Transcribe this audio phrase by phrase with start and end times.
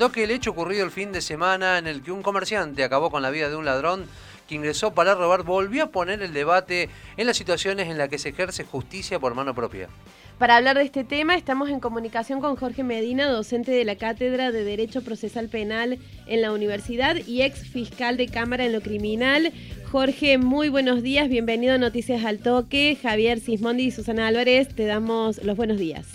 [0.00, 3.20] toque, el hecho ocurrido el fin de semana en el que un comerciante acabó con
[3.20, 4.06] la vida de un ladrón
[4.48, 6.88] que ingresó para robar, volvió a poner el debate
[7.18, 9.90] en las situaciones en las que se ejerce justicia por mano propia.
[10.38, 14.50] Para hablar de este tema estamos en comunicación con Jorge Medina, docente de la Cátedra
[14.52, 19.52] de Derecho Procesal Penal en la universidad y ex fiscal de Cámara en lo Criminal.
[19.92, 22.96] Jorge, muy buenos días, bienvenido a Noticias al Toque.
[23.02, 26.08] Javier Sismondi y Susana Álvarez, te damos los buenos días.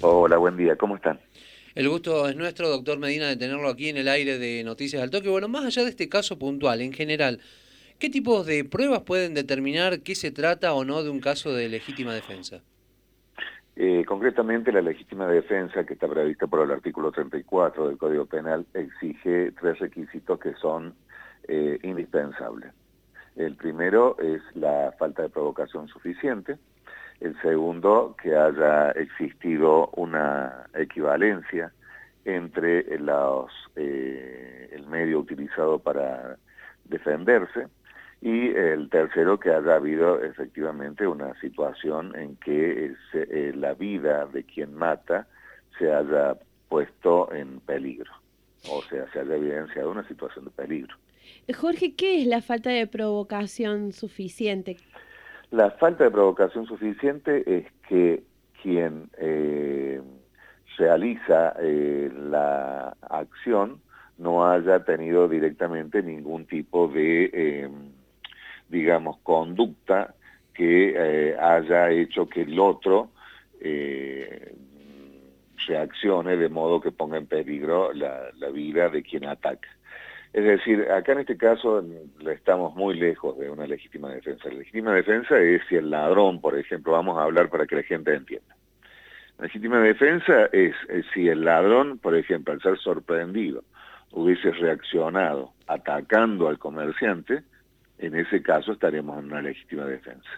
[0.00, 1.18] Hola, buen día, ¿cómo están?
[1.76, 5.10] El gusto es nuestro, doctor Medina, de tenerlo aquí en el aire de Noticias al
[5.10, 5.28] Toque.
[5.28, 7.38] Bueno, más allá de este caso puntual, en general,
[7.98, 11.68] ¿qué tipos de pruebas pueden determinar qué se trata o no de un caso de
[11.68, 12.62] legítima defensa?
[13.76, 18.64] Eh, concretamente, la legítima defensa, que está prevista por el artículo 34 del Código Penal,
[18.72, 20.94] exige tres requisitos que son
[21.46, 22.72] eh, indispensables.
[23.36, 26.56] El primero es la falta de provocación suficiente,
[27.20, 31.72] el segundo, que haya existido una equivalencia
[32.24, 36.36] entre los, eh, el medio utilizado para
[36.84, 37.68] defenderse
[38.20, 44.44] y el tercero, que haya habido efectivamente una situación en que eh, la vida de
[44.44, 45.26] quien mata
[45.78, 46.36] se haya
[46.68, 48.10] puesto en peligro,
[48.68, 50.96] o sea, se haya evidenciado una situación de peligro.
[51.54, 54.76] Jorge, ¿qué es la falta de provocación suficiente?
[55.50, 58.22] La falta de provocación suficiente es que
[58.60, 60.00] quien eh,
[60.76, 63.80] realiza eh, la acción
[64.18, 67.68] no haya tenido directamente ningún tipo de, eh,
[68.68, 70.14] digamos, conducta
[70.52, 73.10] que haya hecho que el otro
[75.68, 79.68] reaccione de modo que ponga en peligro la vida de quien ataca.
[80.32, 81.82] Es decir, acá en este caso
[82.30, 84.48] estamos muy lejos de una legítima defensa.
[84.48, 87.82] La legítima defensa es si el ladrón, por ejemplo, vamos a hablar para que la
[87.82, 88.54] gente entienda.
[89.38, 90.74] La legítima defensa es,
[91.14, 93.64] si el ladrón, por ejemplo, al ser sorprendido,
[94.12, 97.42] hubiese reaccionado atacando al comerciante,
[97.98, 100.28] en ese caso estaremos en una legítima defensa.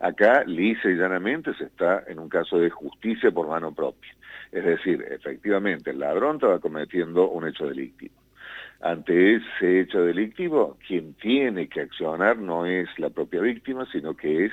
[0.00, 4.14] Acá, lisa y llanamente, se está en un caso de justicia por mano propia.
[4.52, 8.14] Es decir, efectivamente, el ladrón estaba cometiendo un hecho delictivo
[8.80, 14.46] ante ese hecho delictivo, quien tiene que accionar no es la propia víctima, sino que
[14.46, 14.52] es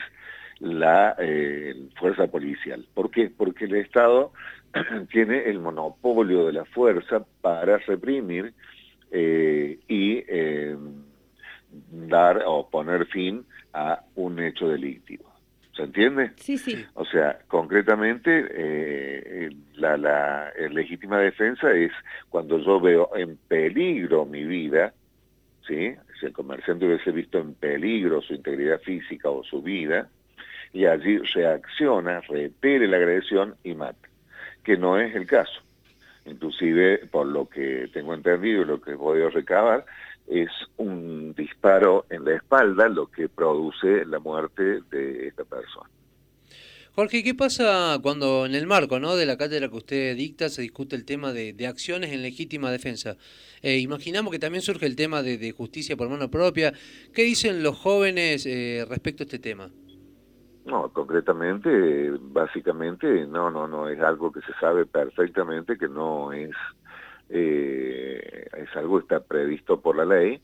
[0.60, 2.86] la eh, fuerza policial.
[2.94, 3.30] ¿Por qué?
[3.30, 4.32] Porque el Estado
[5.12, 8.54] tiene el monopolio de la fuerza para reprimir
[9.12, 10.78] eh, y eh,
[11.92, 15.33] dar o poner fin a un hecho delictivo.
[15.76, 16.32] ¿Se entiende?
[16.36, 16.86] Sí, sí.
[16.94, 21.92] O sea, concretamente, eh, la, la legítima defensa es
[22.30, 24.94] cuando yo veo en peligro mi vida,
[25.68, 25.96] ¿sí?
[26.20, 30.10] Si el comerciante hubiese visto en peligro su integridad física o su vida,
[30.74, 34.10] y allí reacciona, repele la agresión y mata,
[34.64, 35.62] que no es el caso.
[36.26, 39.86] Inclusive, por lo que tengo entendido y lo que he podido recabar,
[40.28, 45.90] es un disparo en la espalda lo que produce la muerte de esta persona.
[46.96, 49.16] Jorge, ¿qué pasa cuando en el marco ¿no?
[49.16, 53.18] de la cátedra que usted dicta se discute el tema de, acciones en legítima defensa?
[53.64, 56.72] Eh, imaginamos que también surge el tema de, justicia por mano propia.
[57.12, 59.72] ¿Qué dicen los jóvenes eh, respecto a este tema?
[60.66, 66.52] No, concretamente, básicamente, no, no, no, es algo que se sabe perfectamente que no es
[67.30, 68.03] eh,
[68.64, 70.42] es algo que está previsto por la ley,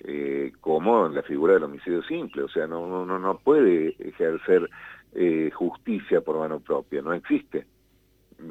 [0.00, 4.68] eh, como la figura del homicidio simple, o sea, no, no, no puede ejercer
[5.14, 7.66] eh, justicia por mano propia, no existe.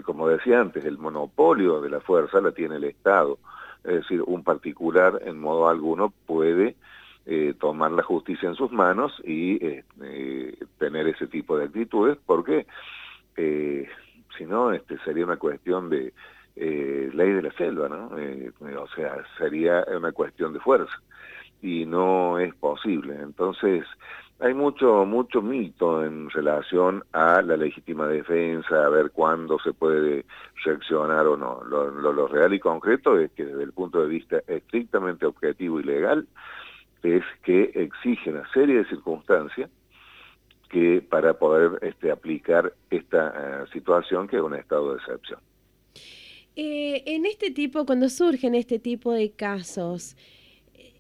[0.04, 3.38] Como decía antes, el monopolio de la fuerza la tiene el Estado,
[3.84, 6.76] es decir, un particular en modo alguno puede
[7.26, 9.60] eh, tomar la justicia en sus manos y
[10.80, 12.66] tener ese tipo de actitudes, porque
[13.36, 16.14] si no, este, sería una cuestión de
[16.56, 18.18] eh, ley de la selva, ¿no?
[18.18, 20.94] Eh, o sea, sería una cuestión de fuerza
[21.62, 23.16] y no es posible.
[23.22, 23.86] Entonces,
[24.40, 30.26] hay mucho, mucho mito en relación a la legítima defensa, a ver cuándo se puede
[30.66, 31.64] reaccionar o no.
[31.64, 36.28] Lo, real y concreto es que desde el punto de vista estrictamente objetivo y legal,
[37.04, 39.70] es que exige una serie de circunstancias
[40.70, 45.40] que para poder este, aplicar esta eh, situación que es un estado de excepción.
[46.56, 50.16] Eh, en este tipo, cuando surgen este tipo de casos,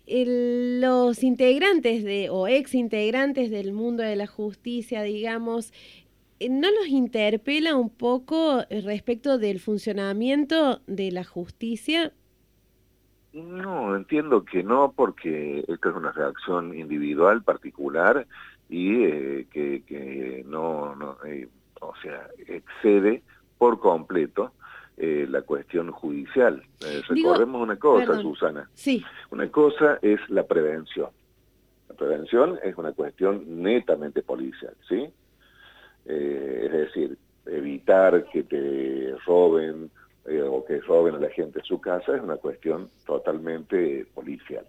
[0.07, 5.71] los integrantes de, o ex integrantes del mundo de la justicia, digamos,
[6.39, 12.11] eh, ¿no los interpela un poco respecto del funcionamiento de la justicia?
[13.31, 18.27] No, entiendo que no, porque esta es una reacción individual, particular,
[18.69, 21.17] y eh, que, no, no
[21.81, 23.21] o sea, excede
[23.57, 24.51] por completo
[24.95, 26.61] eh, la cuestión judicial.
[26.85, 28.69] Eh, recordemos una cosa, Susana.
[28.75, 29.03] Sí.
[29.31, 31.09] Una cosa es la prevención.
[31.89, 35.09] La prevención es una cuestión netamente policial, ¿sí?
[36.05, 37.17] Eh, es decir,
[37.47, 39.89] evitar que te roben
[40.49, 44.65] o que roben a la gente en su casa es una cuestión totalmente policial.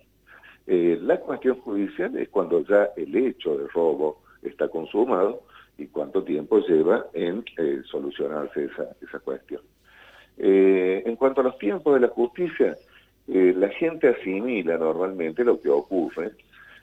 [0.66, 5.42] la cuestión judicial es cuando ya el hecho de robo está consumado
[5.78, 7.44] y cuánto tiempo lleva en
[7.84, 9.60] solucionarse esa, esa cuestión.
[10.36, 12.76] Eh, en cuanto a los tiempos de la justicia,
[13.28, 16.32] eh, la gente asimila normalmente lo que ocurre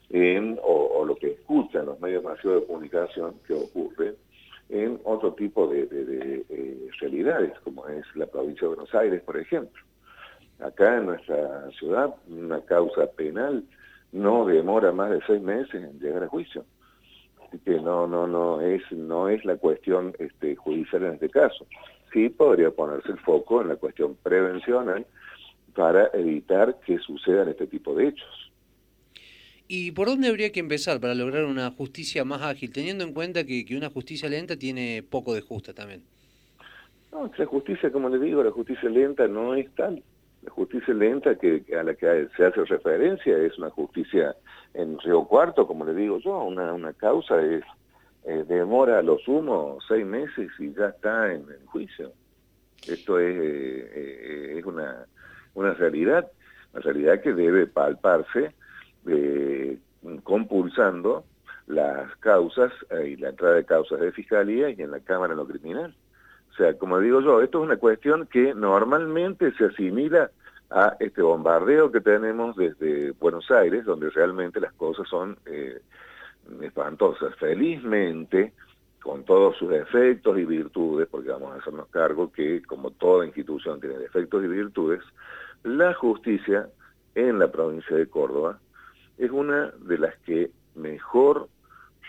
[0.10, 4.16] en, o, lo que escucha en los medios masivos de comunicación que ocurre
[4.70, 5.88] en otro tipo de,
[6.50, 9.82] eh, realidades, como es la provincia de Buenos Aires, por ejemplo.
[10.60, 13.64] Acá en nuestra ciudad, una causa penal
[14.12, 16.64] no demora más de seis meses en llegar a juicio.
[17.46, 21.66] Así que no, no, no es, no es la cuestión este, judicial en este caso
[22.12, 25.06] sí podría ponerse el foco en la cuestión prevencional
[25.74, 28.52] para evitar que sucedan este tipo de hechos.
[29.68, 33.46] ¿Y por dónde habría que empezar para lograr una justicia más ágil, teniendo en cuenta
[33.46, 36.04] que, una justicia lenta tiene poco de justa también?
[37.12, 40.04] No, la justicia, como le digo, la justicia lenta no es tal.
[40.44, 44.36] La justicia lenta que, a la que se hace referencia es una justicia
[44.74, 47.64] en Río Cuarto, como le digo yo, una, una causa es
[48.24, 52.12] eh, demora a lo sumo seis meses y ya está en el juicio.
[52.88, 55.06] Esto es, eh, eh, es una,
[55.56, 56.32] una realidad,
[56.74, 58.54] una realidad que debe palparse
[60.24, 61.26] compulsando
[61.66, 62.72] las causas
[63.04, 65.96] y la entrada de causas de fiscalía y en la Cámara en lo criminal.
[66.52, 70.30] O sea, como digo yo, esto es una cuestión que normalmente se asimila
[70.70, 75.38] a este bombardeo que tenemos desde Buenos Aires, donde realmente las cosas son
[76.62, 77.36] espantosas.
[77.36, 78.54] Felizmente,
[79.02, 83.80] con todos sus defectos y virtudes, porque vamos a hacernos cargo que como toda institución
[83.80, 85.02] tiene defectos y virtudes,
[85.64, 86.70] la justicia
[87.16, 88.60] en la provincia de Córdoba
[89.18, 91.48] es una de las que mejor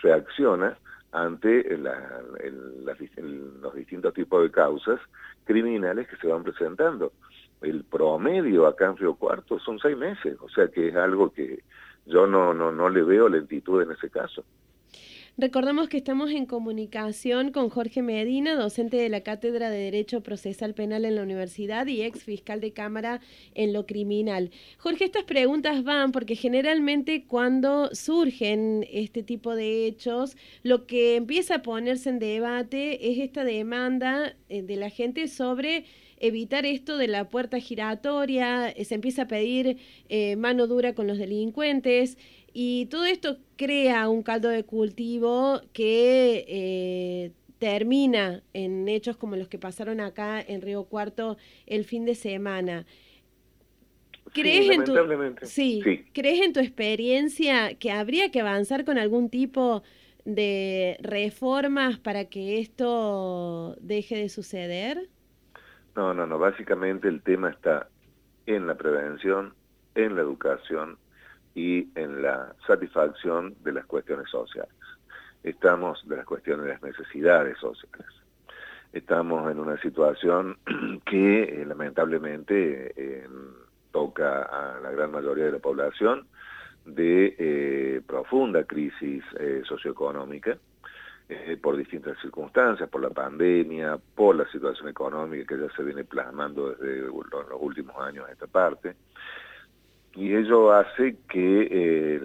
[0.01, 0.77] reacciona
[1.11, 4.99] ante los distintos tipos de causas
[5.45, 7.13] criminales que se van presentando.
[7.61, 11.63] El promedio acá en Río Cuarto son seis meses, o sea que es algo que
[12.05, 14.43] yo no, no, no le veo lentitud en ese caso.
[15.35, 20.75] Recordamos que estamos en comunicación con Jorge Medina, docente de la Cátedra de Derecho Procesal
[20.75, 23.19] Penal en la Universidad y ex fiscal de Cámara
[23.55, 24.51] en lo criminal.
[24.77, 31.55] Jorge, estas preguntas van porque generalmente cuando surgen este tipo de hechos, lo que empieza
[31.55, 35.85] a ponerse en debate es esta demanda eh, de la gente sobre
[36.23, 39.77] evitar esto de la puerta giratoria, eh, se empieza a pedir
[40.07, 42.17] eh, mano dura con los delincuentes
[42.53, 49.49] y todo esto crea un caldo de cultivo que eh, termina en hechos como los
[49.49, 51.35] que pasaron acá en Río Cuarto
[51.65, 52.85] el fin de semana.
[54.33, 54.95] ¿Crees, en tu,
[55.41, 55.83] sí,
[56.13, 59.83] ¿Crees en tu experiencia que habría que avanzar con algún tipo
[60.23, 65.09] de reformas para que esto deje de suceder?
[65.95, 66.39] No, no, no.
[66.39, 67.87] Básicamente el tema está
[68.45, 69.53] en la prevención,
[69.95, 70.97] en la educación
[71.55, 74.73] y en la satisfacción de las cuestiones sociales.
[75.43, 78.07] Estamos de las cuestiones de las necesidades sociales.
[78.91, 80.57] Estamos en una situación
[81.05, 83.27] que eh, lamentablemente
[83.91, 86.27] toca a la gran mayoría de la población
[86.85, 90.57] de eh, profunda crisis eh, socioeconómica
[91.29, 96.03] eh, por distintas circunstancias, por la pandemia, por la situación económica que ya se viene
[96.03, 98.95] plasmando desde los últimos años esta parte.
[100.15, 102.21] Y ello hace que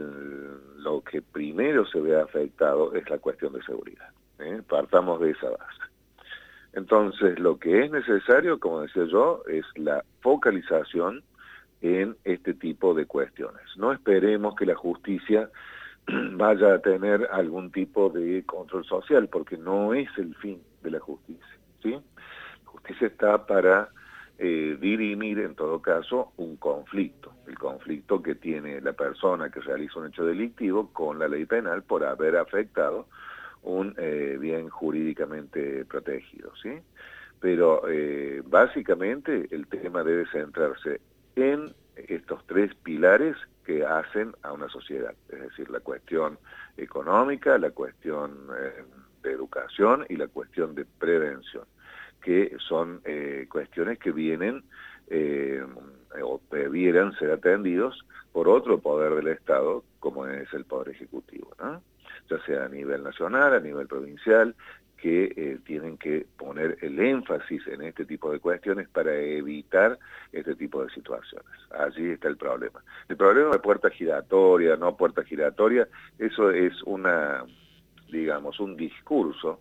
[0.76, 4.10] lo que primero se vea afectado es la cuestión de seguridad.
[4.40, 4.62] ¿eh?
[4.68, 5.82] Partamos de esa base.
[6.74, 11.22] Entonces, lo que es necesario, como decía yo, es la focalización
[11.80, 13.62] en este tipo de cuestiones.
[13.76, 15.50] No esperemos que la justicia
[16.32, 21.00] vaya a tener algún tipo de control social, porque no es el fin de la
[21.00, 21.58] justicia.
[21.82, 21.90] ¿sí?
[21.92, 23.90] La justicia está para
[24.38, 27.32] eh, dirimir, en todo caso, un conflicto.
[27.46, 31.82] El conflicto que tiene la persona que realiza un hecho delictivo con la ley penal
[31.82, 33.06] por haber afectado
[33.62, 36.52] un eh, bien jurídicamente protegido.
[36.62, 36.70] ¿sí?
[37.40, 41.00] Pero eh, básicamente el tema debe centrarse
[41.36, 43.36] en estos tres pilares
[43.68, 46.38] que hacen a una sociedad, es decir, la cuestión
[46.78, 48.82] económica, la cuestión eh,
[49.22, 51.64] de educación y la cuestión de prevención,
[52.22, 54.64] que son eh, cuestiones que vienen
[55.08, 55.62] eh,
[56.22, 62.42] o debieran ser atendidos por otro poder del Estado, como es el Poder Ejecutivo, ya
[62.46, 64.54] sea a nivel nacional, a nivel provincial,
[65.00, 69.98] que eh, tienen que poner el énfasis en este tipo de cuestiones para evitar
[70.32, 71.46] este tipo de situaciones.
[71.70, 72.82] Allí está el problema.
[73.08, 75.88] El problema de puerta giratoria, no puerta giratoria,
[76.18, 77.44] eso es una,
[78.10, 79.60] digamos, un discurso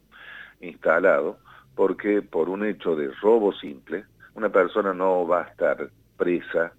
[0.60, 1.38] instalado
[1.76, 6.74] porque por un hecho de robo simple, una persona no va a estar presa,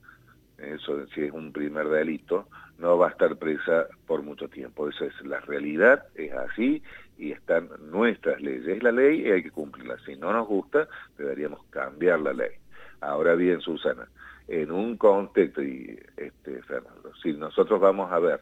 [0.59, 2.49] eso si es un primer delito,
[2.79, 4.89] no va a estar presa por mucho tiempo.
[4.89, 6.83] Esa es la realidad, es así
[7.17, 8.67] y están nuestras leyes.
[8.67, 9.97] Es la ley y hay que cumplirla.
[10.05, 12.53] Si no nos gusta, deberíamos cambiar la ley.
[13.01, 14.09] Ahora bien, Susana,
[14.49, 18.41] en un contexto, y este, Fernando, si nosotros vamos a ver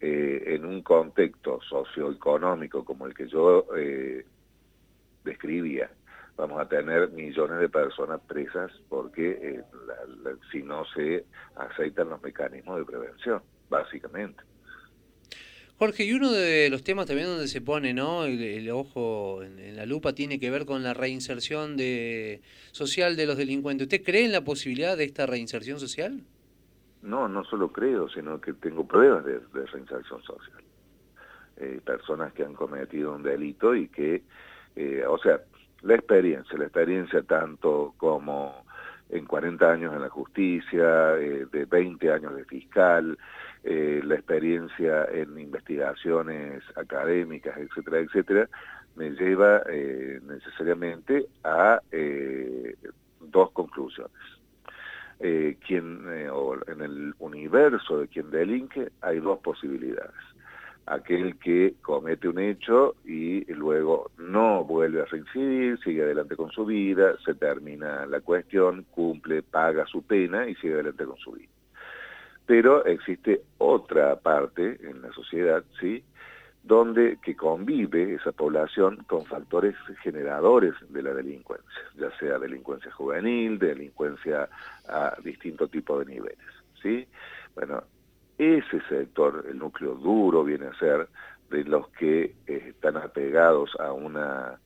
[0.00, 4.24] eh, en un contexto socioeconómico como el que yo eh,
[5.24, 5.90] describía,
[6.36, 9.64] vamos a tener millones de personas presas porque eh,
[10.52, 11.24] si no se
[11.56, 14.42] aceitan los mecanismos de prevención, básicamente.
[15.78, 18.24] Jorge, y uno de los temas también donde se pone ¿no?
[18.24, 22.40] el, ojo en, la lupa tiene que ver con la reinserción de,
[22.72, 23.86] social de los delincuentes.
[23.86, 26.22] ¿Usted cree en la posibilidad de esta reinserción social?
[27.02, 30.64] No, no solo creo, sino que tengo pruebas de, reinserción social.
[31.58, 34.22] Eh, personas que han cometido un delito y que,
[34.76, 35.42] eh, o sea,
[35.82, 38.64] la experiencia, la experiencia tanto como
[39.10, 43.18] en 40 años en la justicia, eh, de 20 años de fiscal,
[43.62, 48.48] eh, la experiencia en investigaciones académicas, etcétera, etcétera,
[48.96, 51.80] me lleva eh, necesariamente a
[53.20, 54.12] dos conclusiones.
[55.66, 60.35] quien, o en el universo de quien delinque hay dos posibilidades
[60.86, 66.64] aquel que comete un hecho y luego no vuelve a reincidir, sigue adelante con su
[66.64, 71.50] vida, se termina la cuestión, cumple, paga su pena y sigue adelante con su vida.
[72.46, 76.04] Pero existe otra parte en la sociedad, ¿sí?,
[76.62, 83.56] donde que convive esa población con factores generadores de la delincuencia, ya sea delincuencia juvenil,
[83.56, 84.48] delincuencia
[84.88, 86.48] a distintos tipos de niveles,
[86.82, 87.06] ¿sí?
[87.54, 87.84] Bueno,
[88.38, 91.08] ese sector, el núcleo duro viene a ser
[91.50, 94.58] de los que eh, están apegados a una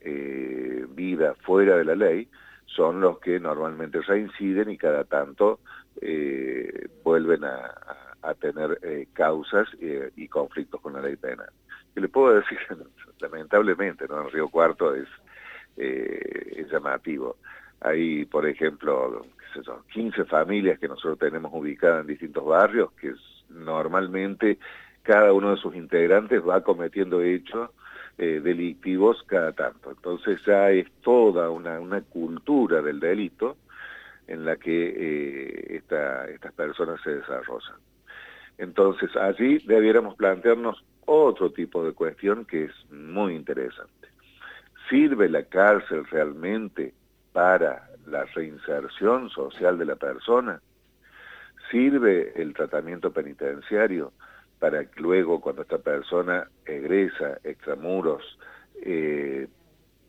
[0.00, 2.28] eh, vida fuera de la ley,
[2.66, 5.60] son los que normalmente reinciden y cada tanto
[6.00, 7.74] eh, vuelven a,
[8.40, 8.78] tener
[9.14, 11.48] causas y conflictos con la ley penal.
[11.96, 12.58] Y le puedo decir,
[13.20, 14.20] lamentablemente, ¿no?
[14.20, 15.08] en Río Cuarto es,
[15.76, 17.36] es llamativo.
[17.80, 19.24] Hay, por ejemplo,
[19.92, 23.14] 15 familias que nosotros tenemos ubicadas en distintos barrios, que
[23.50, 24.58] normalmente
[25.02, 27.70] cada uno de sus integrantes va cometiendo hechos
[28.18, 29.90] eh, delictivos cada tanto.
[29.90, 33.56] Entonces ya es toda una, cultura del delito
[34.26, 37.76] en la que eh, estas personas se desarrollan.
[38.58, 44.08] Entonces allí debiéramos plantearnos otro tipo de cuestión que es muy interesante.
[44.90, 46.92] ¿Sirve la cárcel realmente
[47.38, 50.60] para la reinserción social de la persona?
[51.70, 54.12] ¿Sirve el tratamiento penitenciario
[54.58, 58.40] para que luego cuando esta persona egresa extramuros
[58.82, 59.46] eh,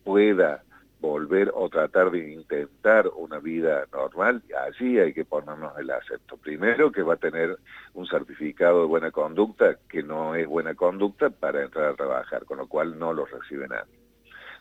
[0.04, 0.64] pueda
[1.02, 6.36] volver o tratar de intentar una vida normal, allí hay que ponernos el acepto.
[6.36, 7.60] Primero que va a tener
[7.94, 12.58] un certificado de buena conducta que no es buena conducta para entrar a trabajar, con
[12.58, 13.99] lo cual no lo recibe nadie.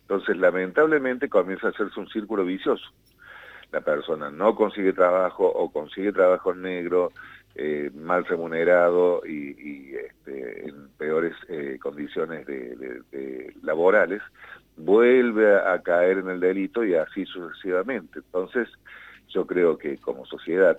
[0.09, 2.91] Entonces, lamentablemente comienza a hacerse un círculo vicioso
[3.73, 7.13] la persona no consigue trabajo o consigue trabajo negro,
[7.55, 12.47] eh, mal remunerado y, este, en peores eh, condiciones
[13.63, 14.23] laborales,
[14.77, 18.21] vuelve a, caer en el delito y así sucesivamente.
[18.21, 18.69] Entonces,
[19.29, 20.79] yo creo que como sociedad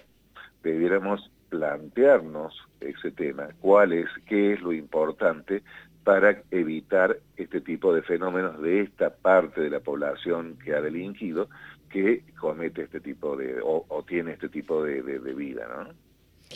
[0.63, 5.63] debiéramos plantearnos ese tema, cuál es, qué es lo importante
[6.03, 11.49] para evitar este tipo de fenómenos de esta parte de la población que ha delinquido,
[11.89, 16.08] que comete este tipo de, o, tiene este tipo de, de vida, ¿no?